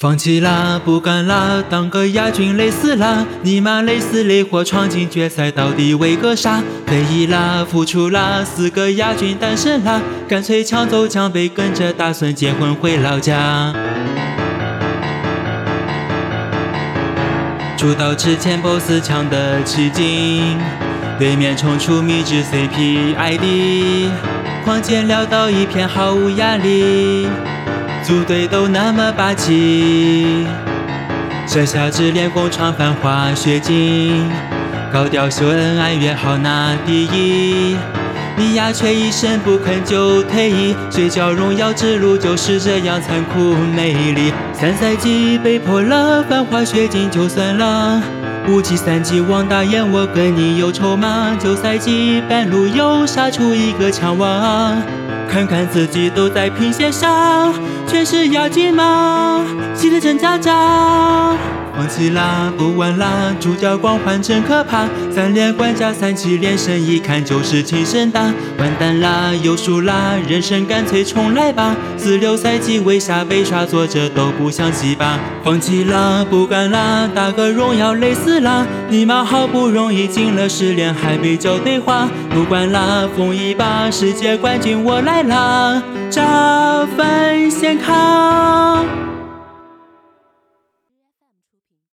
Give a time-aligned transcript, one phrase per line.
[0.00, 3.26] 放弃啦，不干啦，当个亚军累死啦！
[3.42, 6.62] 尼玛累死累活闯进决赛，到底为个啥？
[6.86, 13.74] 退役啦，付出啦，四个亚军单身啦，干脆抢走奖杯，跟着大孙结婚回老家。
[17.76, 20.56] 出道之前，BOSS 抢得起劲，
[21.18, 24.08] 对面冲出秘制 CP ID，
[24.64, 27.28] 狂剑撂倒一片，毫无压力。
[28.10, 30.44] 组队都那么霸气，
[31.46, 34.28] 设下只练功闯繁华雪景，
[34.92, 37.76] 高调秀恩爱约好拿第一。
[38.36, 44.32] 你呀却一声不吭就退役，睡觉荣耀之路就是这样残酷美丽。
[44.52, 48.02] 三赛季被迫了繁华雪景就算了，
[48.48, 54.82] 五季三季王大眼我跟你有筹码，九赛季半路又杀出一个强王。
[55.30, 57.54] 看看自己都在拼线上，
[57.86, 59.46] 全是亚军吗？
[59.76, 61.36] 气得真扎扎。
[61.72, 64.86] 放弃啦，不玩啦，主角光环真可怕。
[65.10, 68.20] 三连冠加三期连胜，一看就是亲生打。
[68.58, 71.74] 完蛋啦，又输啦，人生干脆重来吧。
[71.96, 75.18] 四六赛季为啥被刷，作者都不想记吧。
[75.42, 78.66] 放弃啦，不干啦，打个荣耀累死啦。
[78.90, 82.08] 尼玛好不容易进了十连，还被叫对话。
[82.28, 85.19] 不管啦，疯一把，世界冠军我来
[86.10, 88.59] 这份健康。